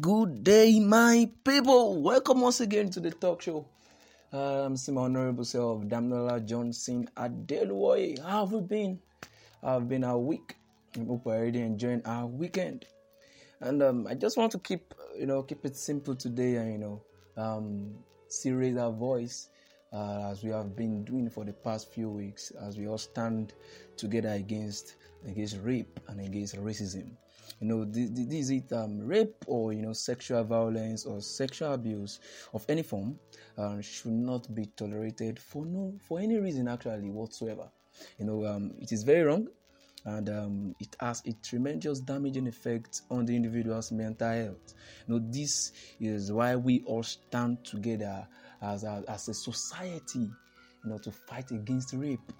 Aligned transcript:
Good 0.00 0.44
day, 0.44 0.78
my 0.78 1.28
people. 1.42 2.00
Welcome 2.00 2.40
once 2.40 2.60
again 2.60 2.88
to 2.90 3.00
the 3.00 3.10
talk 3.10 3.42
show. 3.42 3.66
Um, 4.32 4.76
see 4.76 4.92
my 4.92 5.02
honorable 5.02 5.44
self, 5.44 5.82
Damola 5.82 6.44
Johnson 6.44 7.08
Adeluoye. 7.16 8.22
How 8.22 8.46
have 8.46 8.52
we 8.52 8.60
been? 8.60 9.00
I've 9.60 9.88
been 9.88 10.04
a 10.04 10.16
week. 10.16 10.54
I 10.96 11.04
hope 11.04 11.24
we're 11.24 11.34
already 11.38 11.62
enjoying 11.62 12.02
our 12.04 12.26
weekend. 12.26 12.86
And 13.60 13.82
um, 13.82 14.06
I 14.06 14.14
just 14.14 14.36
want 14.36 14.52
to 14.52 14.58
keep, 14.60 14.94
you 15.18 15.26
know, 15.26 15.42
keep 15.42 15.64
it 15.64 15.76
simple 15.76 16.14
today, 16.14 16.56
and 16.56 16.72
you 16.72 16.78
know, 16.78 17.02
um, 17.36 17.94
still 18.28 18.54
raise 18.54 18.76
our 18.76 18.92
voice 18.92 19.48
uh, 19.92 20.30
as 20.30 20.42
we 20.42 20.50
have 20.50 20.76
been 20.76 21.04
doing 21.04 21.30
for 21.30 21.44
the 21.44 21.52
past 21.52 21.90
few 21.90 22.08
weeks, 22.10 22.52
as 22.62 22.76
we 22.76 22.86
all 22.88 22.98
stand 22.98 23.54
together 23.96 24.30
against 24.30 24.96
against 25.26 25.58
rape 25.62 25.98
and 26.08 26.20
against 26.20 26.56
racism. 26.56 27.10
You 27.60 27.66
know 27.66 27.84
this, 27.84 28.10
this 28.10 28.32
is 28.32 28.50
it 28.50 28.72
um, 28.72 29.00
rape 29.00 29.44
or 29.46 29.72
you 29.72 29.82
know 29.82 29.92
sexual 29.92 30.44
violence 30.44 31.04
or 31.04 31.20
sexual 31.20 31.72
abuse 31.72 32.20
of 32.54 32.64
any 32.68 32.82
form 32.82 33.18
uh, 33.56 33.80
should 33.80 34.12
not 34.12 34.54
be 34.54 34.66
tolerated 34.76 35.38
for 35.38 35.66
no 35.66 35.94
for 36.06 36.20
any 36.20 36.38
reason 36.38 36.68
actually 36.68 37.10
whatsoever. 37.10 37.68
You 38.18 38.26
know 38.26 38.46
um, 38.46 38.74
it 38.78 38.92
is 38.92 39.02
very 39.02 39.22
wrong 39.22 39.48
and 40.04 40.28
um, 40.28 40.74
it 40.78 40.96
has 41.00 41.22
a 41.26 41.32
tremendous 41.42 42.00
damaging 42.00 42.46
effect 42.46 43.02
on 43.10 43.26
the 43.26 43.34
individual's 43.34 43.90
mental 43.90 44.30
health. 44.30 44.74
You 45.06 45.14
know 45.14 45.26
this 45.30 45.72
is 45.98 46.30
why 46.30 46.54
we 46.54 46.82
all 46.86 47.02
stand 47.02 47.64
together 47.64 48.28
as 48.62 48.84
a, 48.84 49.02
as 49.08 49.28
a 49.28 49.34
society 49.34 50.30
you 50.84 50.90
know 50.90 50.98
to 50.98 51.10
fight 51.12 51.50
against 51.50 51.92
rape 51.94 52.32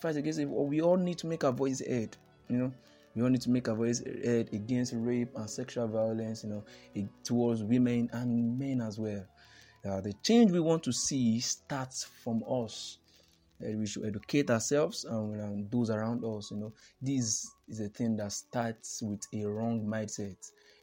fight 0.00 0.16
against 0.16 0.40
it 0.40 0.48
we 0.48 0.80
all 0.80 0.96
need 0.96 1.18
to 1.18 1.26
make 1.26 1.44
our 1.44 1.52
voice 1.52 1.80
heard 1.86 2.16
you 2.48 2.56
know 2.56 2.72
we 3.14 3.22
all 3.22 3.28
need 3.28 3.42
to 3.42 3.50
make 3.50 3.68
our 3.68 3.74
voice 3.74 4.02
heard 4.04 4.52
against 4.52 4.94
rape 4.96 5.30
and 5.36 5.48
sexual 5.48 5.86
violence, 5.86 6.44
you 6.44 6.50
know, 6.50 6.64
towards 7.24 7.62
women 7.62 8.08
and 8.12 8.58
men 8.58 8.80
as 8.80 8.98
well. 8.98 9.24
Uh, 9.84 10.00
the 10.00 10.12
change 10.22 10.50
we 10.50 10.60
want 10.60 10.82
to 10.84 10.92
see 10.92 11.40
starts 11.40 12.04
from 12.22 12.42
us. 12.48 12.98
Uh, 13.62 13.76
we 13.76 13.86
should 13.86 14.06
educate 14.06 14.50
ourselves 14.50 15.04
and, 15.04 15.40
and 15.40 15.70
those 15.70 15.90
around 15.90 16.24
us. 16.24 16.50
You 16.50 16.56
know, 16.58 16.72
this 17.00 17.50
is 17.68 17.80
a 17.80 17.88
thing 17.88 18.16
that 18.16 18.32
starts 18.32 19.02
with 19.02 19.26
a 19.34 19.44
wrong 19.44 19.84
mindset 19.84 20.36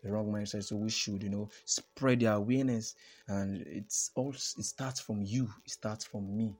a 0.06 0.12
wrong 0.12 0.32
mindset. 0.32 0.64
So 0.64 0.76
we 0.76 0.90
should, 0.90 1.24
you 1.24 1.30
know, 1.30 1.50
spread 1.66 2.20
the 2.22 2.34
awareness, 2.34 2.96
and 3.28 3.66
it's 3.68 4.12
all 4.16 4.32
it 4.32 4.40
starts 4.40 5.00
from 5.00 5.22
you. 5.22 5.50
It 5.66 5.72
starts 5.72 6.06
from 6.06 6.36
me. 6.36 6.56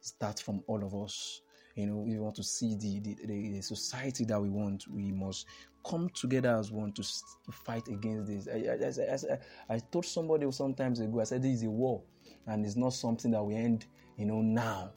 It 0.00 0.06
starts 0.06 0.40
from 0.40 0.62
all 0.66 0.84
of 0.84 0.94
us 0.94 1.40
you 1.76 1.86
know, 1.86 1.96
we 1.96 2.18
want 2.18 2.34
to 2.36 2.42
see 2.42 2.74
the, 2.74 3.00
the, 3.00 3.26
the, 3.26 3.60
society 3.60 4.24
that 4.24 4.40
we 4.40 4.48
want, 4.48 4.86
we 4.88 5.12
must 5.12 5.46
come 5.86 6.08
together 6.14 6.56
as 6.56 6.72
one 6.72 6.90
to, 6.92 7.02
to 7.02 7.52
fight 7.52 7.86
against 7.88 8.26
this. 8.26 8.48
I, 8.48 9.02
I, 9.02 9.34
I, 9.70 9.74
I 9.76 9.78
told 9.78 10.06
somebody 10.06 10.44
some 10.46 10.52
sometimes 10.52 11.00
ago, 11.00 11.20
I 11.20 11.24
said, 11.24 11.42
this 11.42 11.56
is 11.56 11.62
a 11.64 11.70
war, 11.70 12.02
and 12.46 12.64
it's 12.64 12.76
not 12.76 12.94
something 12.94 13.30
that 13.32 13.42
we 13.42 13.56
end, 13.56 13.84
you 14.16 14.24
know, 14.24 14.40
now. 14.40 14.92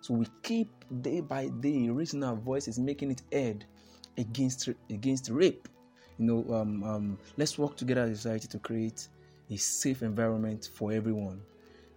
So 0.00 0.14
we 0.14 0.26
keep 0.42 0.68
day 1.02 1.20
by 1.20 1.48
day 1.48 1.90
raising 1.90 2.24
our 2.24 2.34
voices, 2.34 2.78
making 2.78 3.10
it 3.10 3.22
heard 3.30 3.66
against 4.16 4.70
against 4.88 5.28
rape. 5.28 5.68
You 6.18 6.26
know, 6.26 6.54
um, 6.54 6.82
um, 6.84 7.18
let's 7.36 7.58
work 7.58 7.76
together 7.76 8.02
as 8.02 8.10
a 8.10 8.16
society 8.16 8.48
to 8.48 8.58
create 8.58 9.08
a 9.50 9.56
safe 9.56 10.02
environment 10.02 10.70
for 10.74 10.92
everyone 10.92 11.40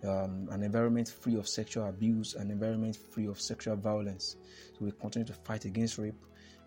um, 0.04 0.48
an 0.52 0.64
environment 0.64 1.10
free 1.10 1.36
of 1.36 1.48
sexual 1.48 1.88
abuse, 1.88 2.36
an 2.36 2.52
environment 2.52 2.98
free 3.12 3.28
of 3.28 3.40
sexual 3.40 3.76
violence. 3.76 4.38
So 4.78 4.86
we 4.86 4.92
continue 4.92 5.28
to 5.28 5.34
fight 5.34 5.66
against 5.66 5.98
rape. 5.98 6.16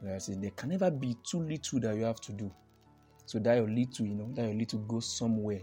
There 0.02 0.50
can 0.56 0.70
never 0.70 0.90
be 0.90 1.16
too 1.22 1.40
little 1.40 1.80
that 1.80 1.96
you 1.96 2.04
have 2.04 2.20
to 2.22 2.32
do. 2.32 2.50
So 3.24 3.38
that 3.38 3.54
your 3.54 3.68
little, 3.68 4.06
you 4.06 4.14
know, 4.14 4.28
that 4.34 4.42
your 4.42 4.54
little 4.54 4.80
goes 4.80 5.16
somewhere 5.16 5.60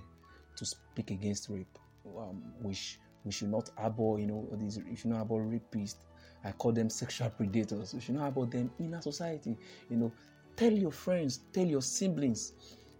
to 0.55 0.65
speak 0.65 1.11
against 1.11 1.49
rape. 1.49 1.77
Um, 2.17 2.41
which 2.61 2.99
we 3.23 3.31
should 3.31 3.49
not 3.49 3.69
abhor, 3.77 4.19
you 4.19 4.25
know, 4.27 4.47
these 4.53 4.79
should 4.95 5.11
not 5.11 5.17
harbor 5.17 5.35
rapists. 5.35 5.97
I 6.43 6.53
call 6.53 6.71
them 6.71 6.89
sexual 6.89 7.29
predators. 7.29 7.93
We 7.93 7.99
should 7.99 8.15
not 8.15 8.21
harbor 8.21 8.45
them 8.45 8.71
in 8.79 8.93
our 8.93 9.01
society. 9.01 9.57
You 9.89 9.97
know, 9.97 10.11
tell 10.59 10.73
your 10.73 10.91
friends, 10.91 11.39
tell 11.53 11.65
your 11.65 11.81
siblings, 11.81 12.51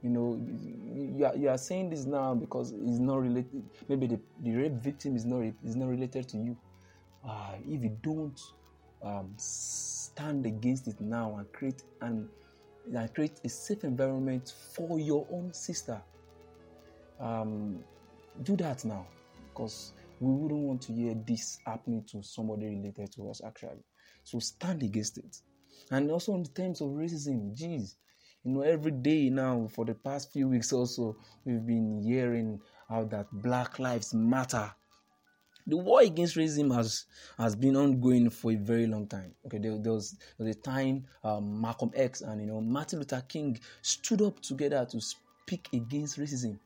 you 0.02 0.10
know 0.10 0.40
you 1.18 1.26
are, 1.26 1.36
you 1.36 1.50
are 1.50 1.58
saying 1.58 1.90
this 1.90 2.06
now 2.06 2.34
because 2.34 2.72
it's 2.72 3.00
not 3.00 3.22
related 3.22 3.62
maybe 3.90 4.08
the, 4.08 4.18
the 4.44 4.56
rape 4.56 4.82
victim 4.82 5.14
is 5.14 5.26
not 5.26 5.42
is 5.66 5.76
not 5.76 5.90
related 5.90 6.28
to 6.30 6.38
you. 6.38 6.58
Uh, 7.28 7.56
if 7.68 7.84
you 7.84 7.98
don't 8.02 8.40
um, 9.04 9.34
stand 9.36 10.46
against 10.46 10.88
it 10.88 11.00
now 11.02 11.36
and 11.38 11.52
create 11.52 11.84
and, 12.02 12.30
and 12.96 13.14
create 13.14 13.42
a 13.44 13.50
safe 13.50 13.84
environment 13.84 14.54
for 14.74 14.98
your 14.98 15.28
own 15.30 15.54
sister 15.54 16.02
um, 17.20 17.84
do 18.44 18.56
that 18.56 18.86
now. 18.86 19.06
Because 19.50 19.92
we 20.22 20.32
wouldn't 20.32 20.62
want 20.62 20.82
to 20.84 20.94
hear 20.94 21.14
this 21.28 21.60
happening 21.66 22.06
to 22.12 22.24
somebody 22.24 22.68
related 22.68 23.12
to 23.14 23.30
us 23.30 23.42
actually. 23.46 23.84
So 24.24 24.40
stand 24.40 24.82
against 24.82 25.18
it 25.18 25.42
and 25.92 26.12
also 26.12 26.34
in 26.36 26.46
terms 26.46 26.82
of 26.82 26.90
racism 26.90 27.54
geez 27.54 27.98
you 28.44 28.54
know, 28.54 28.62
every 28.62 28.92
day 28.92 29.30
now 29.30 29.68
for 29.68 29.86
the 29.86 29.94
past 29.94 30.32
few 30.32 30.48
weeks 30.48 30.72
also, 30.72 31.18
we've 31.46 31.66
been 31.66 32.02
hearing 32.02 32.62
how 32.88 33.04
that 33.06 33.28
Black 33.32 33.80
Lives 33.80 34.14
Matter. 34.14 34.72
The 35.68 35.78
war 35.78 36.02
against 36.02 36.36
racism 36.36 36.74
has 36.74 37.06
has 37.38 37.56
been 37.56 37.76
ongoing 37.76 38.30
for 38.30 38.52
a 38.52 38.56
very 38.56 38.88
long 38.88 39.08
time. 39.08 39.36
Okay, 39.46 39.60
there, 39.60 39.78
there 39.78 39.94
was, 39.94 40.12
there 40.38 40.48
was 40.48 40.56
a 40.56 40.60
time 40.60 41.06
um, 41.24 41.62
Malcolm 41.62 41.92
X 41.94 42.22
and 42.22 42.42
you 42.42 42.48
know 42.48 42.62
Martin 42.62 43.00
Luther 43.00 43.22
King 43.28 43.60
stood 43.82 44.22
up 44.22 44.42
together 44.42 44.88
to 44.90 45.00
speak 45.00 45.68
against 45.74 46.18
racism. 46.18 46.58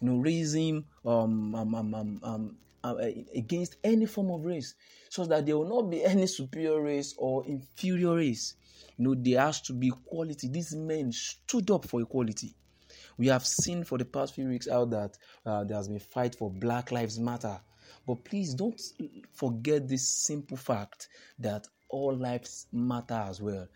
You 0.00 0.10
know, 0.10 0.22
racism 0.22 0.84
um, 1.04 1.54
um, 1.54 1.74
um, 1.74 1.94
um, 1.94 2.20
um 2.24 2.56
against 3.34 3.76
any 3.82 4.06
form 4.06 4.30
of 4.30 4.44
race, 4.44 4.74
so 5.08 5.24
that 5.26 5.46
there 5.46 5.56
will 5.56 5.68
not 5.68 5.90
be 5.90 6.04
any 6.04 6.26
superior 6.26 6.80
race 6.80 7.14
or 7.18 7.46
inferior 7.46 8.16
race. 8.16 8.54
You 8.96 9.04
know, 9.04 9.14
there 9.16 9.40
has 9.40 9.60
to 9.62 9.72
be 9.72 9.88
equality. 9.88 10.48
These 10.48 10.74
men 10.74 11.12
stood 11.12 11.70
up 11.70 11.86
for 11.86 12.00
equality. 12.00 12.54
We 13.18 13.28
have 13.28 13.46
seen 13.46 13.84
for 13.84 13.98
the 13.98 14.04
past 14.04 14.34
few 14.34 14.48
weeks 14.48 14.68
how 14.68 14.84
that 14.86 15.16
uh, 15.44 15.64
there 15.64 15.76
has 15.76 15.88
been 15.88 15.98
fight 15.98 16.34
for 16.34 16.50
Black 16.50 16.92
Lives 16.92 17.18
Matter. 17.18 17.60
But 18.06 18.24
please 18.24 18.54
don't 18.54 18.80
forget 19.32 19.88
this 19.88 20.08
simple 20.08 20.56
fact 20.56 21.08
that 21.38 21.66
all 21.88 22.14
lives 22.14 22.66
matter 22.72 23.14
as 23.28 23.40
well. 23.40 23.66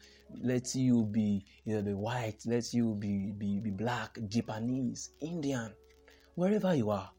Let 0.43 0.75
you 0.75 1.05
be 1.05 1.45
you 1.65 1.77
know, 1.77 1.83
be 1.83 1.95
white, 1.95 2.39
let 2.47 2.73
you 2.73 2.95
be, 2.95 3.33
be, 3.37 3.59
be 3.61 3.71
black, 3.71 4.19
Japanese, 4.29 5.11
Indian, 5.21 5.73
wherever 6.35 6.75
you 6.75 6.91
are. 6.91 7.11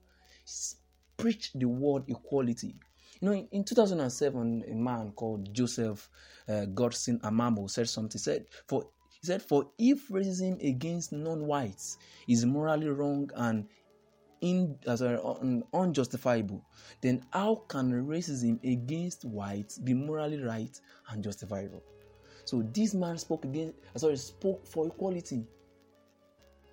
Preach 1.22 1.52
the 1.54 1.66
word 1.66 2.04
equality. 2.08 2.76
You 3.20 3.28
know, 3.28 3.34
in, 3.34 3.48
in 3.52 3.64
2007, 3.64 4.64
a 4.68 4.74
man 4.74 5.12
called 5.12 5.54
Joseph 5.54 6.09
uh, 6.50 6.66
Godson 6.66 7.20
Amamo 7.20 7.70
said 7.70 7.88
something. 7.88 8.20
Said, 8.20 8.46
"For 8.68 8.88
he 9.09 9.28
said, 9.28 9.42
for 9.44 9.70
if 9.78 10.10
racism 10.10 10.60
against 10.68 11.12
non-whites 11.12 11.98
is 12.28 12.46
morally 12.46 12.90
wrong 12.90 13.30
and 13.36 13.68
in 14.42 14.76
uh, 14.88 14.98
unjustifiable, 15.74 16.66
then 17.02 17.24
how 17.31 17.64
can 17.68 17.92
racism 17.92 18.58
against 18.64 19.24
whites 19.26 19.78
be 19.78 19.94
morally 19.94 20.42
right 20.42 20.80
and 21.10 21.24
justifiable?" 21.24 21.84
So 22.46 22.64
this 22.74 22.96
man 22.96 23.18
spoke 23.20 23.46
against, 23.46 23.76
uh, 23.96 24.00
sorry, 24.00 24.18
spoke 24.18 24.66
for 24.66 24.88
equality. 24.88 25.46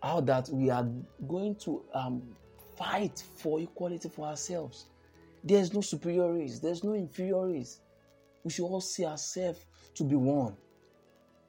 How 0.02 0.20
that 0.22 0.48
we 0.48 0.70
are 0.70 0.88
going 1.26 1.56
to 1.56 1.84
um, 1.92 2.22
fight 2.78 3.22
for 3.36 3.60
equality 3.60 4.08
for 4.08 4.26
ourselves. 4.26 4.86
There's 5.42 5.74
no 5.74 5.80
superior 5.80 6.32
race, 6.32 6.60
there's 6.60 6.84
no 6.84 6.92
inferior 6.92 7.46
race. 7.48 7.80
We 8.44 8.50
should 8.50 8.66
all 8.66 8.80
see 8.80 9.04
ourselves 9.04 9.64
to 9.94 10.04
be 10.04 10.16
one. 10.16 10.56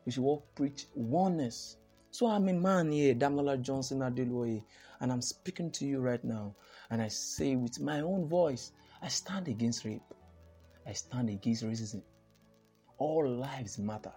We 0.06 0.12
should 0.12 0.24
all 0.24 0.46
preach 0.56 0.88
oneness. 0.96 1.78
So 2.12 2.28
I'm 2.28 2.50
a 2.50 2.54
man 2.54 2.92
here, 2.92 3.14
Damola 3.14 3.62
Johnson 3.62 4.00
Adeluoye, 4.00 4.64
and 5.00 5.12
I'm 5.12 5.22
speaking 5.22 5.72
to 5.72 5.86
you 5.86 6.00
right 6.00 6.24
now. 6.24 6.56
And 6.90 7.02
I 7.02 7.08
say 7.08 7.56
with 7.56 7.80
my 7.80 8.02
own 8.02 8.28
voice, 8.28 8.72
I 9.02 9.08
stand 9.08 9.48
against 9.48 9.86
rape. 9.86 10.02
I 10.88 10.94
stand 10.94 11.30
against 11.30 11.64
racism. 11.64 12.02
All 12.98 13.28
lives 13.30 13.78
matter. 13.78 14.12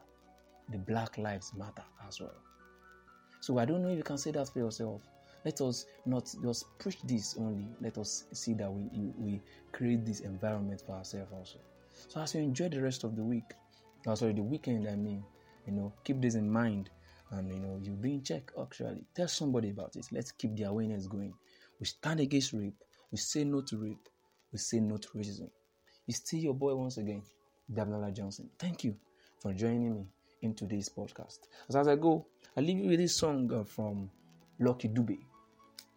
The 0.71 0.79
black 0.79 1.19
lives 1.19 1.53
matter 1.57 1.85
as 2.09 2.21
well. 2.21 2.35
So 3.41 3.59
I 3.59 3.65
don't 3.67 3.83
know 3.83 3.91
if 3.91 3.99
you 3.99 4.03
can 4.03 4.19
say 4.19 4.31
that 4.31 4.49
for 4.49 4.61
yourself. 4.61 5.03
Let 5.45 5.61
us 5.61 5.87
not 6.07 6.33
just 6.43 6.79
preach 6.79 7.01
this 7.03 7.37
only. 7.39 7.69
Let 7.81 7.99
us 7.99 8.25
see 8.33 8.55
that 8.55 8.73
we, 8.73 8.89
we 9.19 9.41
create 9.73 10.05
this 10.05 10.21
environment 10.21 10.83
for 10.87 10.97
ourselves 10.97 11.33
also. 11.33 11.59
So 12.09 12.21
as 12.21 12.35
you 12.35 12.43
enjoy 12.43 12.69
the 12.69 12.81
rest 12.81 13.05
of 13.05 13.17
the 13.17 13.23
week, 13.23 13.45
oh, 14.07 14.15
sorry, 14.15 14.33
the 14.33 14.43
weekend, 14.43 14.89
I 14.89 14.97
mean, 14.97 15.25
you 15.67 15.73
know, 15.73 15.93
keep 16.05 16.21
this 16.21 16.35
in 16.35 16.51
mind 16.51 16.91
and 17.31 17.51
you 17.51 17.59
know 17.59 17.79
you'll 17.83 17.97
be 17.97 18.15
in 18.15 18.23
check 18.23 18.53
actually. 18.61 19.05
Tell 19.15 19.29
somebody 19.29 19.71
about 19.71 19.97
it. 19.97 20.07
Let's 20.13 20.33
keep 20.33 20.57
the 20.57 20.65
awareness 20.65 21.07
going. 21.07 21.35
We 21.81 21.87
stand 21.87 22.21
against 22.21 22.53
rape. 22.53 22.83
We 23.11 23.19
say 23.19 23.45
no 23.45 23.63
to 23.63 23.77
rape. 23.79 24.09
We 24.53 24.59
say 24.59 24.81
no 24.81 24.97
to 24.99 25.09
racism. 25.09 25.51
It's 26.07 26.19
still 26.19 26.41
your 26.41 26.55
boy 26.55 26.75
once 26.75 26.99
again, 26.99 27.23
Damola 27.73 28.13
Johnson. 28.15 28.51
Thank 28.59 28.85
you 28.85 28.97
for 29.41 29.53
joining 29.53 29.95
me 29.95 30.07
in 30.43 30.55
today's 30.55 30.89
podcast. 30.89 31.39
As, 31.69 31.77
I 31.77 31.97
go, 31.97 32.27
I 32.57 32.61
leave 32.61 32.79
you 32.79 32.91
with 32.91 32.99
this 32.99 33.17
song 33.17 33.51
uh, 33.53 33.65
from 33.65 34.11
Lucky 34.59 34.89
Dube. 34.89 35.19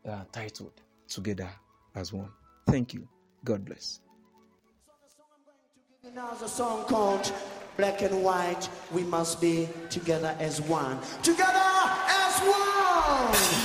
Uh, 0.07 0.23
titled 0.31 0.81
Together 1.07 1.49
as 1.95 2.13
One. 2.13 2.31
Thank 2.67 2.93
you. 2.93 3.07
God 3.43 3.65
bless. 3.65 4.01
Now 6.13 6.31
a 6.41 6.47
song 6.47 6.85
called 6.85 7.31
Black 7.77 8.01
and 8.01 8.23
White, 8.23 8.69
we 8.93 9.03
must 9.03 9.41
be 9.41 9.67
together 9.89 10.35
as 10.39 10.61
one. 10.61 10.97
Together 11.23 11.51
as 11.51 12.39
one! 12.39 13.64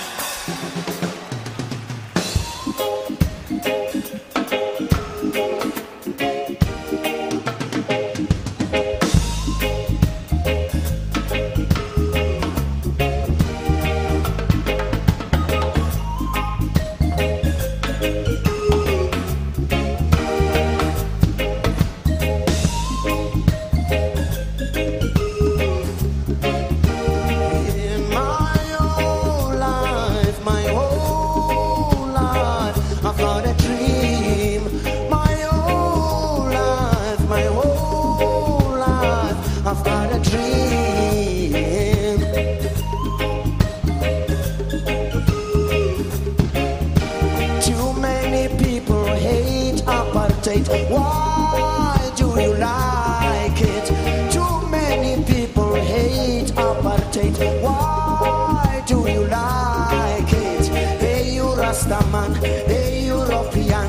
Apartheid. 50.51 50.91
Why 50.91 52.13
do 52.17 52.27
you 52.41 52.55
like 52.55 53.61
it? 53.61 53.87
Too 54.33 54.69
many 54.71 55.23
people 55.25 55.75
hate 55.75 56.53
apartheid. 56.55 57.63
Why 57.63 58.83
do 58.87 59.09
you 59.09 59.27
like 59.27 60.33
it? 60.33 60.67
Hey, 61.01 61.35
you 61.35 61.45
Rastaman, 61.45 62.37
hey, 62.67 63.07
European, 63.07 63.89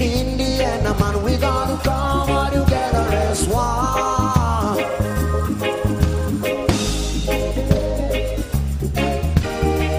Indian 0.00 0.82
man, 1.00 1.22
we 1.22 1.36
gotta 1.36 1.76
come 1.82 2.50
together 2.50 3.06
as 3.28 3.48
one. 3.48 4.78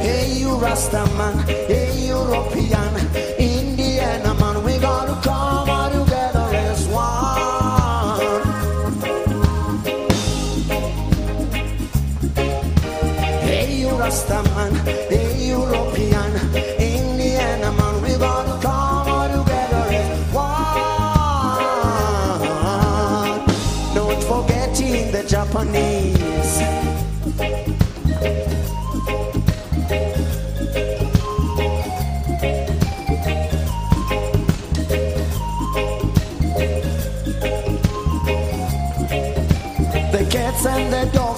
Hey, 0.01 0.33
you 0.39 0.55
Rasta 0.57 0.97
Rastaman, 0.97 1.35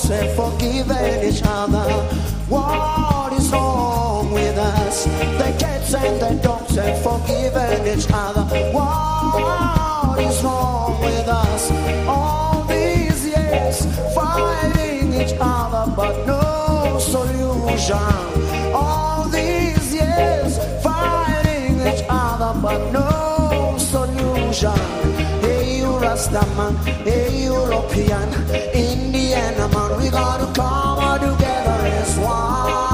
and 0.10 0.30
forgiven 0.36 1.24
each 1.24 1.42
other. 1.46 1.86
What 2.48 3.34
is 3.34 3.52
wrong 3.52 4.31
with 4.31 4.57
us? 4.57 5.06
The 5.06 5.56
cats 5.60 5.94
and 5.96 6.22
the 6.22 6.44
dogs 6.44 6.75
have 6.75 7.02
forgiven 7.02 7.88
each 7.88 8.07
other. 8.12 8.44
What 8.72 10.19
is 10.19 10.44
wrong 10.44 11.00
with 11.02 11.28
us? 11.28 11.72
All 12.07 12.63
these 12.66 13.25
years 13.25 13.86
fighting 14.13 15.13
each 15.13 15.34
other, 15.40 15.92
but 15.96 16.25
no 16.28 17.00
solution. 17.00 18.74
All 18.74 19.28
these 19.30 19.94
years 19.94 20.60
fighting 20.84 21.80
each 21.81 22.04
other, 22.10 22.60
but 22.62 22.92
no 22.92 23.75
solution. 23.80 24.78
Hey, 25.42 25.80
you 25.80 25.86
Rastaman, 25.86 26.75
hey, 27.04 27.46
European, 27.46 28.30
We 29.57 30.10
gotta 30.10 30.52
come 30.52 31.00
all 31.00 31.18
together 31.18 31.88
as 31.88 32.18
one. 32.18 32.85